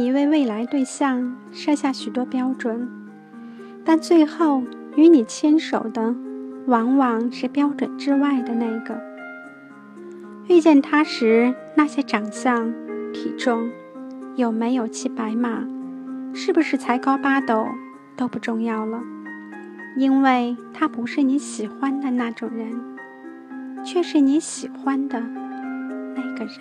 [0.00, 2.88] 你为未来对象设下许多标准，
[3.84, 4.62] 但最后
[4.96, 6.14] 与你牵手的，
[6.64, 8.98] 往往是标准之外的那个。
[10.48, 12.72] 遇见他时，那些长相、
[13.12, 13.68] 体重，
[14.36, 15.66] 有没有骑白马，
[16.32, 17.66] 是不是才高八斗，
[18.16, 19.02] 都不重要了，
[19.98, 22.72] 因为他不是你喜欢的那种人，
[23.84, 26.54] 却是你喜欢的那个人。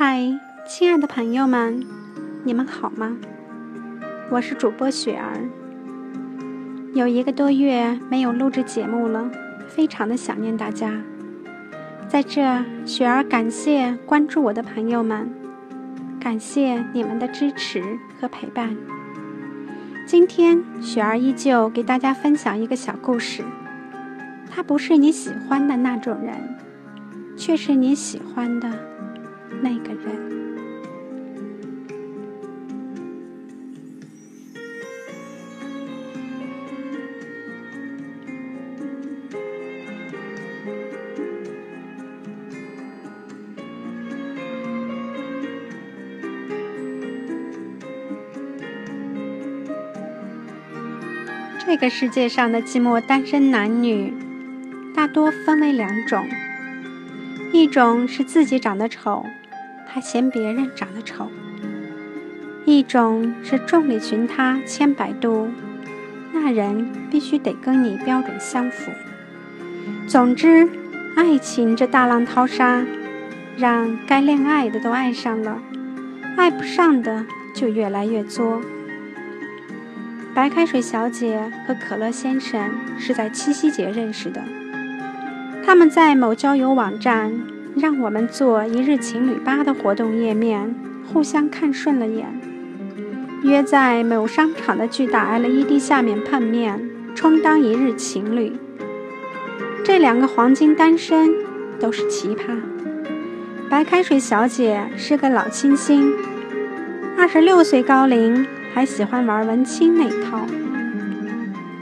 [0.00, 0.32] 嗨，
[0.64, 1.84] 亲爱的朋友们，
[2.44, 3.16] 你们好吗？
[4.30, 5.40] 我是主播雪儿。
[6.94, 9.28] 有一个多月没有录制节目了，
[9.66, 11.02] 非常的想念大家。
[12.06, 15.34] 在这，雪儿感谢关注我的朋友们，
[16.20, 17.82] 感谢你们的支持
[18.20, 18.76] 和陪伴。
[20.06, 23.42] 今天，雪儿依旧给大家分享一个小故事。
[24.48, 26.56] 他不是你喜欢的那种人，
[27.36, 28.70] 却是你喜欢的。
[29.62, 30.28] 那个人。
[51.60, 54.12] 这个世界上的寂寞单身男女，
[54.96, 56.26] 大多分为两种，
[57.52, 59.26] 一种是自己长得丑。
[59.88, 61.28] 还嫌别人长得丑。
[62.64, 65.48] 一种是众里寻他千百度，
[66.32, 68.92] 那人必须得跟你标准相符。
[70.06, 70.68] 总之，
[71.16, 72.84] 爱情这大浪淘沙，
[73.56, 75.62] 让该恋爱的都爱上了，
[76.36, 78.60] 爱不上的就越来越作。
[80.34, 84.42] 白开水小姐和可乐先生是在七夕节认识的，
[85.64, 87.32] 他们在某交友网站。
[87.78, 90.74] 让我们做一日情侣吧的活动页面，
[91.06, 92.26] 互相看顺了眼，
[93.42, 98.58] 约在某商场的巨大 LED 下面碰面，充当一日情侣。
[99.84, 101.30] 这两个黄金单身
[101.78, 102.58] 都是奇葩。
[103.70, 106.12] 白开水小姐是个老清新，
[107.16, 110.46] 二十六岁高龄，还喜欢玩文青那套，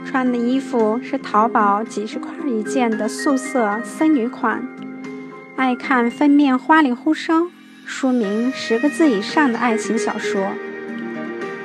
[0.05, 4.76] 穿的衣服是淘宝几十块一件的素色森女款。
[5.57, 7.47] 爱看封面花里胡哨、
[7.83, 10.51] 书名十个字以上的爱情小说，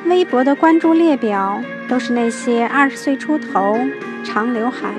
[0.07, 3.79] 微博的关注列表都是那些二十岁出头、
[4.25, 4.95] 长刘海、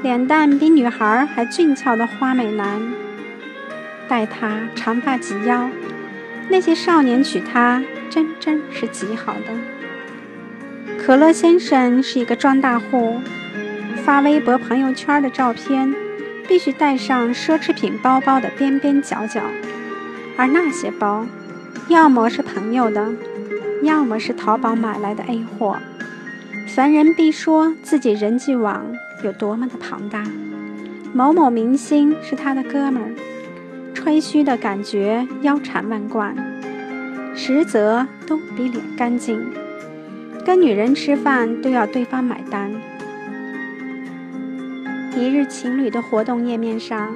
[0.00, 2.80] 脸蛋比女孩还俊俏的花美男。
[4.08, 5.68] 待他长发及腰，
[6.48, 10.96] 那些少年娶她真真是极好的。
[10.96, 13.20] 可乐先生是一个装大户，
[14.04, 15.92] 发微博朋友圈的照片。
[16.50, 19.40] 必须带上奢侈品包包的边边角角，
[20.36, 21.24] 而那些包，
[21.86, 23.06] 要么是朋友的，
[23.84, 25.76] 要么是淘宝买来的 A 货。
[26.66, 28.84] 凡人必说自己人际网
[29.22, 30.24] 有多么的庞大，
[31.12, 33.14] 某某明星是他的哥们儿，
[33.94, 36.34] 吹嘘的感觉腰缠万贯，
[37.32, 39.40] 实则都比脸干净。
[40.44, 42.72] 跟女人吃饭都要对方买单。
[45.20, 47.14] 一日情侣的活动页面上，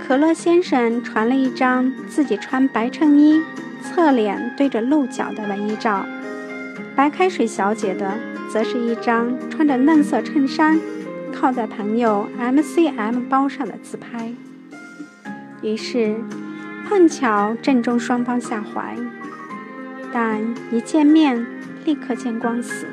[0.00, 3.42] 可乐先生传了一张自己穿白衬衣、
[3.82, 6.06] 侧脸对着鹿角的文艺照，
[6.96, 8.14] 白开水小姐的
[8.50, 10.80] 则是一张穿着嫩色衬衫、
[11.30, 14.32] 靠在朋友 MCM 包上的自拍。
[15.60, 16.16] 于是，
[16.88, 18.96] 碰巧正中双方下怀，
[20.10, 20.40] 但
[20.72, 21.46] 一见面
[21.84, 22.86] 立刻见光死。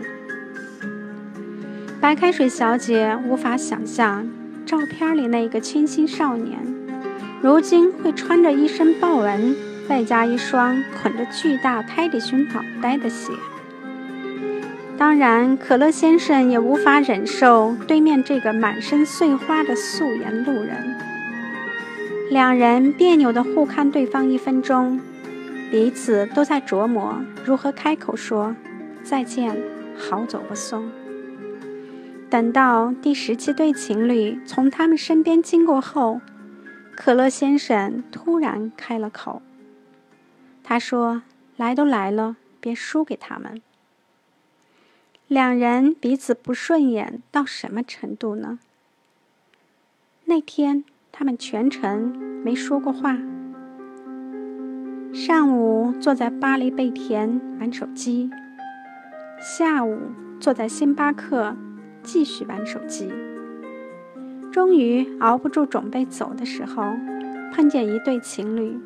[2.06, 4.28] 白开水小姐无法想象，
[4.64, 6.60] 照片里那个清新少年，
[7.42, 9.56] 如今会穿着一身豹纹，
[9.90, 13.34] 外加一双捆着巨大泰迪熊脑袋的鞋。
[14.96, 20.96] 当然，可乐先生也无法忍受对面这个满身碎花的素颜路人。
[22.30, 25.02] 两人别扭地互看对方一分钟，
[25.72, 28.56] 彼此都在琢磨如何开口说
[29.02, 29.58] 再见，
[29.98, 30.88] 好走不送。
[32.30, 36.20] 等到第十七对情侣从他们身边经过后，
[36.96, 39.42] 可乐先生突然开了口。
[40.64, 41.22] 他说
[41.56, 43.62] ：“来都来了，别输给他们。”
[45.28, 48.60] 两人彼此不顺眼到什么程度呢？
[50.26, 53.18] 那天他们全程没说过话。
[55.14, 58.30] 上午坐在巴黎贝甜玩手机，
[59.40, 59.98] 下午
[60.40, 61.56] 坐在星巴克。
[62.06, 63.12] 继续玩手机。
[64.52, 66.84] 终于熬不住准备走的时候，
[67.54, 68.80] 碰见一对情侣，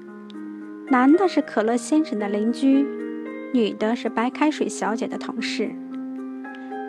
[0.89, 2.83] 男的是可乐先生的邻居，
[3.53, 5.71] 女的是白开水小姐的同事。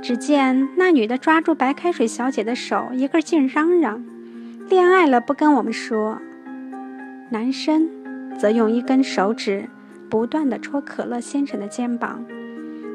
[0.03, 4.03] 只见那女的抓住白开水小姐的手，一个劲嚷嚷
[4.71, 6.19] ：“恋爱了不跟我们说。”
[7.31, 7.87] 男生
[8.39, 9.69] 则用一根手指
[10.09, 12.25] 不断地戳可乐先生的肩膀，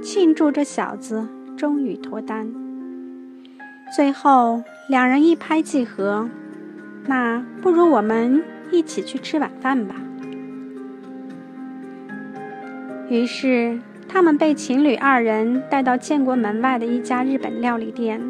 [0.01, 2.64] 庆祝这小子终于脱单。
[3.93, 6.29] 最后两人一拍即合
[7.05, 8.41] ：“那不如我们
[8.71, 9.95] 一起去吃晚饭吧。”
[13.09, 13.79] 于是。
[14.07, 18.21] 他们被情侣二人带到建国门外的一家日本料理店。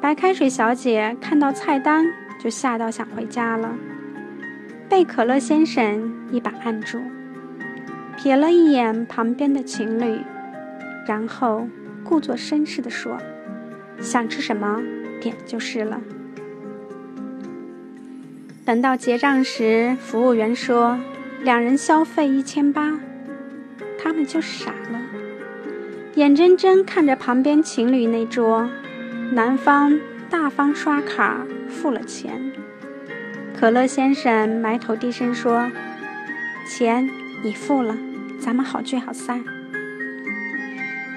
[0.00, 2.06] 白开水小姐看到菜单
[2.42, 3.74] 就吓到想回家了，
[4.88, 6.98] 被可乐先生一把按住，
[8.16, 10.20] 瞥了一眼旁边的情侣，
[11.06, 11.66] 然后
[12.02, 13.18] 故作绅士地说
[14.00, 14.82] ：“想吃什么
[15.20, 16.00] 点就是了。”
[18.64, 20.98] 等到结账时，服务员说
[21.42, 23.00] ：“两人消费一千八。”
[24.02, 25.00] 他们就傻了，
[26.14, 28.68] 眼睁睁看着旁边情侣那桌，
[29.32, 30.00] 男方
[30.30, 32.52] 大方刷卡付了钱。
[33.58, 35.70] 可乐先生埋头低声说
[36.66, 37.10] ：“钱
[37.42, 37.98] 你付了，
[38.38, 39.44] 咱们好聚好散。”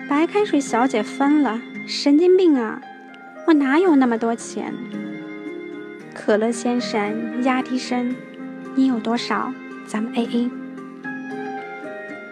[0.09, 2.81] 白开水小姐疯了，神经病啊！
[3.47, 4.73] 我哪有那么多钱？
[6.13, 8.15] 可乐先生压低声
[8.75, 9.53] ：“你有多少？
[9.85, 10.51] 咱们 A A。”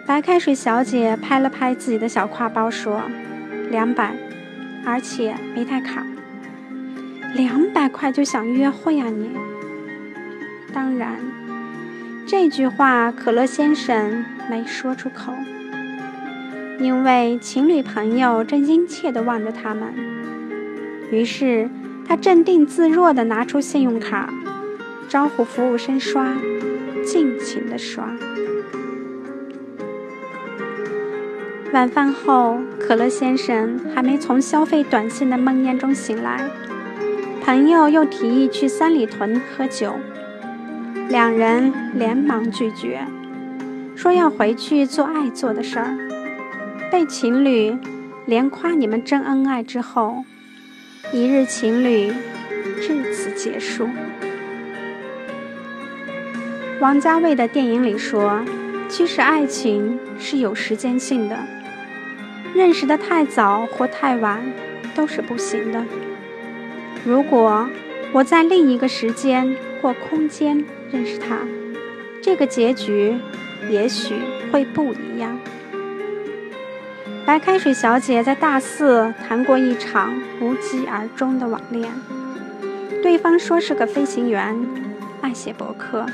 [0.06, 3.02] 白开水小姐拍了拍自己的小挎包，说
[3.70, 4.16] ：“两百，
[4.86, 6.06] 而且没带卡。
[7.34, 9.32] 两百块就想约会啊你？”
[10.72, 11.18] 当然，
[12.26, 15.34] 这句话可乐先生没说出口，
[16.82, 19.94] 因为情侣朋友正殷切地望着他们。
[21.12, 21.70] 于是
[22.06, 24.28] 他镇定自若地拿出信用卡，
[25.08, 26.36] 招呼服务生刷，
[27.04, 28.12] 尽情地刷。
[31.72, 36.50] 晚饭后，可乐先生还没从消费短信的梦魇中醒来，
[37.44, 39.94] 朋友又提议去三里屯喝酒，
[41.08, 43.06] 两人连忙拒绝，
[43.94, 45.96] 说要回去做爱做的事儿。
[46.92, 47.74] 被情侣
[48.26, 50.26] 连夸你们真恩爱之后，
[51.10, 52.12] 一日情侣
[52.82, 53.88] 至此结束。
[56.80, 58.44] 王家卫的电影里说，
[58.90, 61.38] 其实爱情是有时间性的。
[62.54, 64.44] 认识的太早或太晚
[64.94, 65.86] 都是不行的。
[67.06, 67.70] 如果
[68.12, 71.38] 我在另一个时间或空间认识他，
[72.20, 73.16] 这个结局
[73.70, 74.16] 也许
[74.52, 75.38] 会不一样。
[77.24, 81.88] 白开水小姐在大四谈过一场无疾而终的网恋，
[83.00, 84.58] 对方说是个飞行员，
[85.20, 86.04] 爱写博客，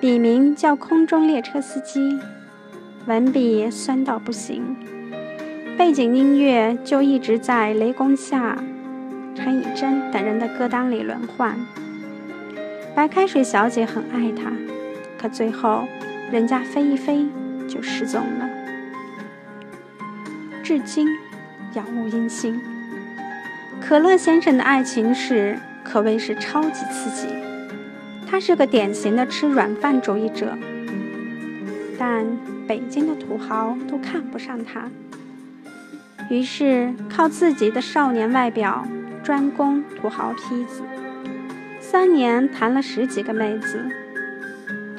[0.00, 2.18] 笔名叫空中列车司机，
[3.06, 4.74] 文笔酸到不行。
[5.76, 8.56] 背景音乐就一直在雷公夏、
[9.34, 11.54] 陈以贞等人的歌单里轮换。
[12.94, 14.50] 白开水小姐很爱他，
[15.20, 15.84] 可最后
[16.32, 17.26] 人家飞一飞
[17.68, 18.48] 就失踪了，
[20.66, 21.06] 至今
[21.72, 22.60] 杳无音信。
[23.80, 27.28] 可乐先生的爱情史可谓是超级刺激，
[28.28, 30.58] 他是个典型的吃软饭主义者，
[31.96, 32.26] 但
[32.66, 34.88] 北京的土豪都看不上他。
[36.28, 38.84] 于是，靠自己的少年外表，
[39.22, 40.82] 专攻土豪坯子，
[41.78, 43.84] 三年谈了十几个妹子。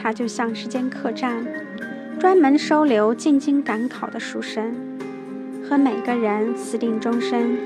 [0.02, 1.46] 他就像是间客栈，
[2.18, 4.74] 专门收留进京赶考的书生，
[5.68, 7.58] 和每个人私定终身。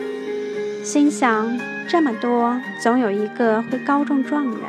[0.84, 4.60] 心想，这么多，总有一个会高中状元。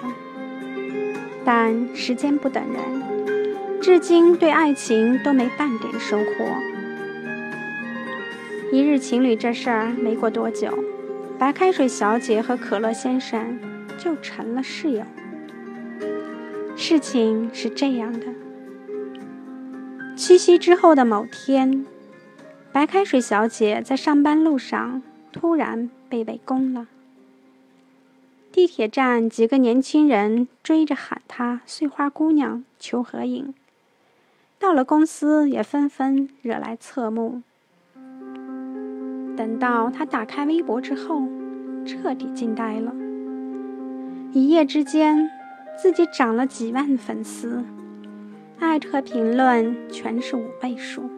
[1.45, 6.25] 但时间不等人，至今对爱情都没半点收获。
[8.71, 10.73] 一日情侣这事儿没过多久，
[11.39, 13.59] 白开水小姐和可乐先生
[13.99, 15.03] 就成了室友。
[16.77, 18.27] 事情是这样的：
[20.17, 21.85] 七夕之后的某天，
[22.73, 26.87] 白开水小姐在上班路上突然被围攻了。
[28.50, 33.55] 地铁站几个年轻人追着喊她“碎花姑娘”求合影，
[34.59, 37.43] 到了公司也纷纷惹来侧目。
[39.37, 41.23] 等到他打开微博之后，
[41.87, 42.95] 彻底惊呆了。
[44.33, 45.31] 一夜之间，
[45.81, 47.64] 自己涨了几万粉丝，
[48.59, 51.09] 艾特评论全是五位数。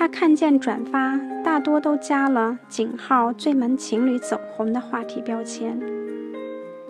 [0.00, 5.78] 他看见转发大多都加了“井号最萌情侣走红”的话题标签，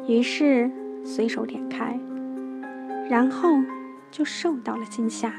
[0.07, 0.71] 于是
[1.03, 1.99] 随手点开，
[3.09, 3.51] 然后
[4.13, 5.33] 就受到了惊吓，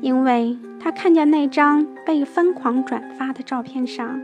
[0.00, 4.20] 因为他看见那张被疯狂转发的照片上，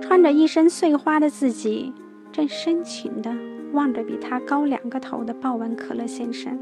[0.00, 1.92] 穿着一身碎花的自己，
[2.32, 3.30] 正深情地
[3.74, 6.58] 望着比他高两个头的豹纹可乐先生。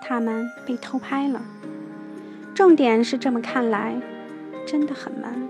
[0.00, 1.42] 他们被偷拍了，
[2.54, 3.96] 重点是这么看来，
[4.66, 5.48] 真的很闷。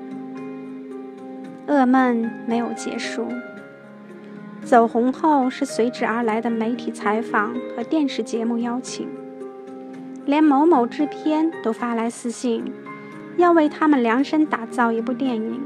[1.66, 3.26] 噩梦没有结束。
[4.64, 9.08] 走红后是随之而来的媒体采访和电视节目邀请，
[10.24, 12.64] 连某某制片都发来私信，
[13.36, 15.60] 要为他们量身打造一部电影。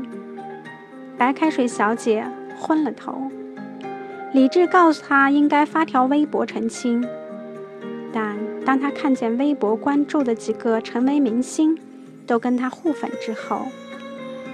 [1.19, 2.27] 白开水小姐
[2.59, 3.31] 昏了头，
[4.33, 7.05] 理智告诉她应该发条微博澄清，
[8.13, 11.79] 但当他看见微博关注的几个成为明星
[12.27, 13.67] 都跟他互粉之后，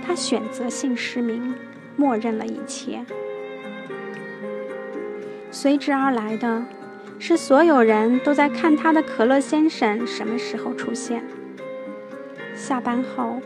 [0.04, 1.54] 他选择性失明，
[1.96, 3.04] 默认了一切。
[5.50, 6.64] 随之而来的，
[7.18, 11.22] 是所有人都在看他的可乐先生什么时候出现。
[12.56, 13.40] 下班后，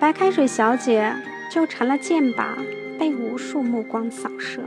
[0.00, 1.14] 白开水小姐
[1.50, 2.56] 就成了箭靶，
[2.98, 4.62] 被无数目光扫射，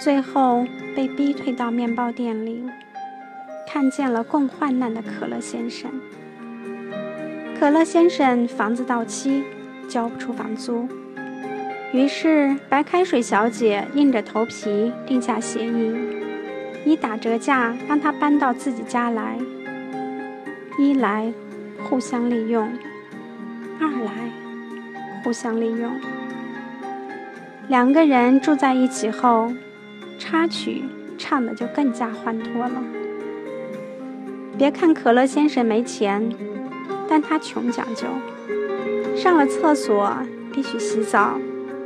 [0.00, 2.64] 最后被逼退到面包店里，
[3.70, 5.90] 看见了共患难的可乐先生。
[7.60, 9.44] 可乐先生房子到期，
[9.86, 10.88] 交不出房租。
[11.92, 15.94] 于是，白开水小姐硬着头皮定下协议，
[16.86, 19.38] 以打折价让他搬到自己家来。
[20.78, 21.30] 一来，
[21.82, 22.68] 互相利用；
[23.78, 24.12] 二来，
[25.22, 25.92] 互相利用。
[27.68, 29.52] 两个人住在一起后，
[30.18, 30.84] 插曲
[31.18, 32.82] 唱的就更加欢脱了。
[34.58, 36.30] 别看可乐先生没钱，
[37.08, 38.08] 但他穷讲究，
[39.14, 40.12] 上了厕所
[40.52, 41.38] 必须洗澡。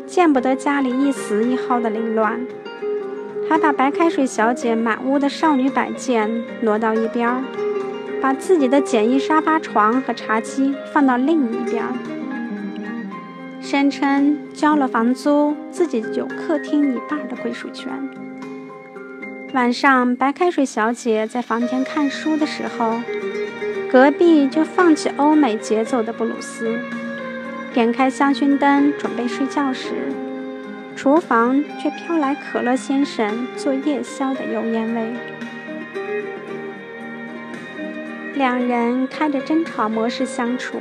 [0.07, 2.41] 见不得家里一丝一毫的凌乱，
[3.49, 7.45] 还把白开水小姐满屋的少女摆件挪到一边，
[8.23, 11.85] 把自己的简易沙发床和茶几放到另一边，
[13.61, 17.91] 声称交了房租，自己有客厅一半的归属权。
[19.53, 22.99] 晚上，白开水小姐在房间看书的时候，
[23.91, 26.79] 隔壁就放起欧美节奏的布鲁斯。
[27.75, 29.91] 点开香薰灯，准备睡觉时，
[30.97, 35.13] 厨房却飘来可乐先生做夜宵的油烟味。
[38.35, 40.81] 两人开着争吵模式相处，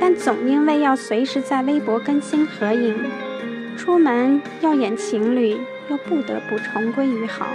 [0.00, 2.96] 但总因为要随时在微博更新合影，
[3.76, 5.56] 出门要演情侣，
[5.88, 7.46] 又不得不重归于好。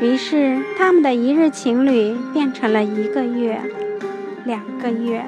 [0.00, 3.60] 于是，他们的一日情侣变成了一个月、
[4.44, 5.24] 两个月。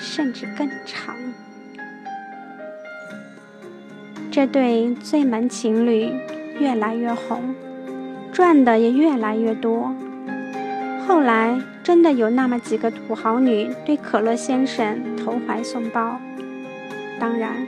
[0.00, 1.16] 甚至更长。
[4.30, 6.12] 这对最萌情侣
[6.60, 7.52] 越来越红，
[8.32, 9.92] 赚的也越来越多。
[11.04, 16.20] 后来，真的有那么几个土豪女对可乐先生投怀送抱。
[17.18, 17.66] 当然，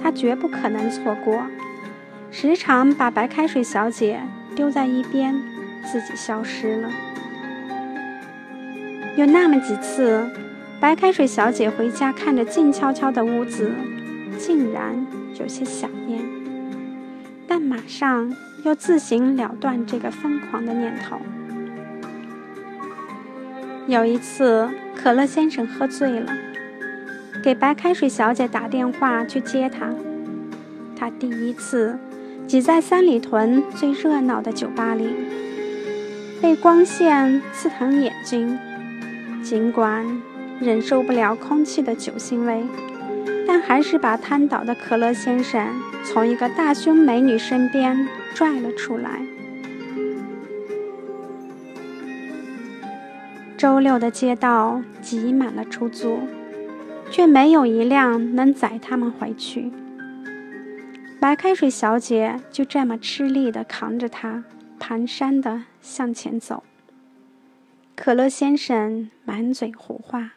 [0.00, 1.42] 他绝不可能错过，
[2.30, 4.20] 时常把白开水小姐
[4.54, 5.34] 丢在一边，
[5.84, 6.90] 自己消失了。
[9.16, 10.30] 有那么几次。
[10.80, 13.72] 白开水小姐回家，看着静悄悄的屋子，
[14.36, 15.06] 竟然
[15.40, 16.20] 有些想念，
[17.46, 18.30] 但马上
[18.64, 21.16] 又自行了断这个疯狂的念头。
[23.86, 26.36] 有一次，可乐先生喝醉了，
[27.42, 29.88] 给白开水小姐打电话去接他。
[30.94, 31.98] 他第一次
[32.46, 35.08] 挤在三里屯最热闹的酒吧里，
[36.40, 38.58] 被光线刺疼眼睛，
[39.42, 40.06] 尽管。
[40.60, 42.62] 忍受不了空气的酒腥味，
[43.44, 45.66] 但还是把瘫倒的可乐先生
[46.04, 49.20] 从一个大胸美女身边拽了出来。
[53.58, 56.20] 周六的街道挤满了出租，
[57.10, 59.72] 却没有一辆能载他们回去。
[61.24, 64.44] 白开水小姐就这么吃力地扛着他，
[64.78, 66.62] 蹒跚地向前走。
[67.96, 70.32] 可乐先生满嘴胡话。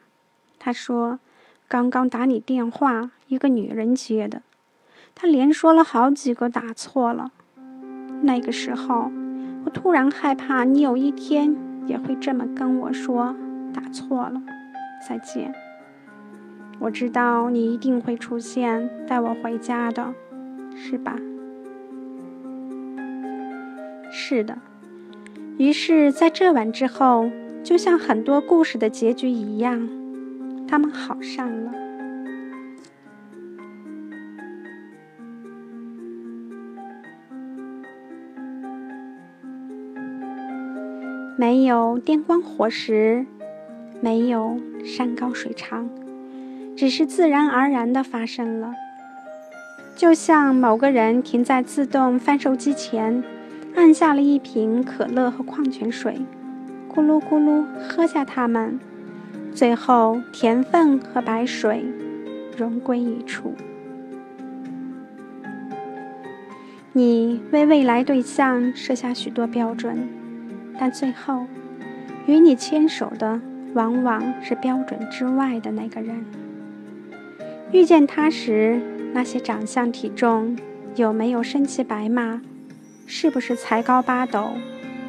[0.58, 1.20] 他说
[1.68, 4.44] ：“刚刚打你电话，一个女人接的。
[5.14, 7.34] 他连说了好几个打错了。
[8.22, 9.12] 那个时候，
[9.66, 11.54] 我突然害怕你有一天
[11.86, 13.36] 也会这么跟我说，
[13.74, 14.42] 打错了，
[15.06, 15.54] 再见。
[16.80, 20.14] 我知道你一定会出现，带我回家的，
[20.78, 21.18] 是吧？
[24.12, 24.58] 是的。
[25.58, 27.30] 于是在这晚之后
[27.64, 29.90] 就像很多故事的结局一样
[30.68, 31.72] 他们好上了。
[41.38, 43.26] 没有电光火石
[44.02, 45.90] 没有山高水长
[46.76, 48.74] 只是自然而然的发生了。
[49.98, 53.24] 就像某个人停在自动贩售机前，
[53.76, 56.22] 按下了一瓶可乐和矿泉水，
[56.94, 58.80] 咕噜咕噜喝下它们，
[59.52, 61.84] 最后甜分和白水
[62.56, 63.56] 融归一处。
[66.94, 70.08] 你为未来对象设下许多标准，
[70.80, 71.48] 但最后
[72.28, 73.42] 与你牵手的
[73.74, 76.24] 往往是标准之外的那个人。
[77.72, 78.80] 遇见他时。
[79.14, 80.58] 那些长相、体重，
[80.96, 82.42] 有没有身骑白马，
[83.06, 84.52] 是不是才高八斗，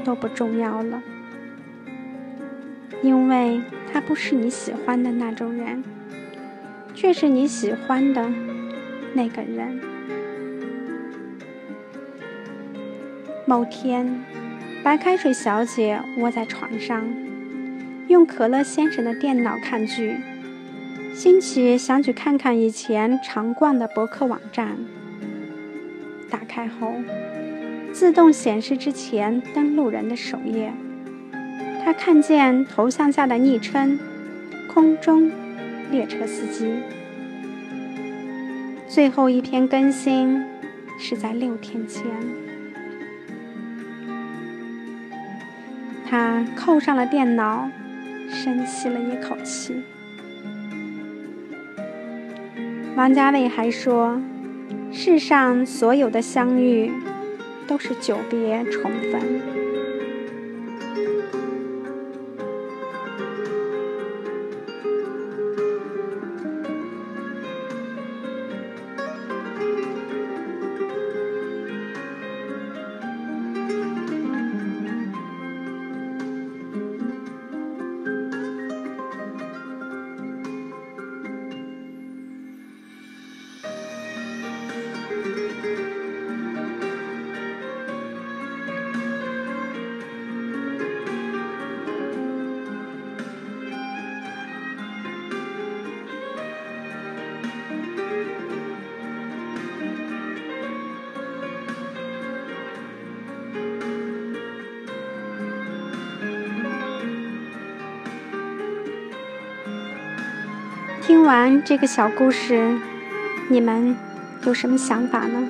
[0.05, 1.03] 都不重要了，
[3.03, 3.61] 因为
[3.93, 5.85] 他不是你喜欢的那种人，
[6.95, 8.31] 却是你喜欢的
[9.15, 9.81] 那个人。
[13.45, 14.21] 某天，
[14.83, 17.03] 白开水小姐窝在床上，
[18.09, 20.17] 用可乐先生的电脑看剧。
[21.19, 24.79] 兴起想去看看以前常逛的博客网站。
[26.31, 26.95] 打开后，
[27.93, 30.73] 自动显示之前登录人的首页。
[31.85, 33.99] 他看见头像下的昵称
[34.73, 35.29] “空中
[35.91, 36.73] 列车司机”。
[38.87, 40.45] 最后一篇更新
[41.01, 42.05] 是在六天前。
[46.09, 47.69] 他扣上了电脑，
[48.31, 49.83] 深吸了一口气。
[52.99, 54.21] 王家卫还说
[54.91, 56.91] ：“世上所有的相遇，
[57.69, 59.41] 都是久别重逢。”
[111.09, 112.77] 听完这个小故事，
[113.49, 113.97] 你们
[114.45, 115.49] 有什么想法呢？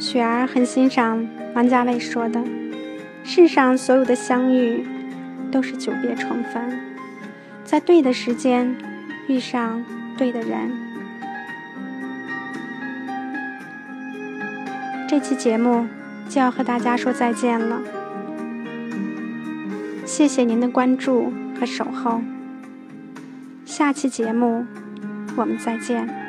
[0.00, 2.42] 雪儿很欣赏王家卫说的
[3.22, 4.84] ：“世上所有的相遇，
[5.52, 6.80] 都是久别重逢，
[7.62, 8.74] 在对的时间。”
[9.28, 9.84] 遇上
[10.16, 10.70] 对的人，
[15.08, 15.86] 这期节目
[16.28, 17.80] 就要和大家说再见了。
[20.04, 22.20] 谢谢您的关注和守候，
[23.64, 24.64] 下期节目
[25.36, 26.25] 我们再见。